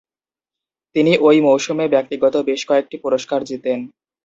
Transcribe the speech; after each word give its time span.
তিনি 0.95 1.11
ঐ 1.21 1.39
মৌসুমে 1.47 1.85
ব্যক্তিগত 1.87 2.35
বেশ 2.49 2.61
কয়েকটি 2.69 2.95
পুরস্কার 3.03 3.39
জেতেন। 3.43 3.79